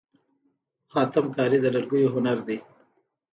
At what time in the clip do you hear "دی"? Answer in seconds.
2.47-2.57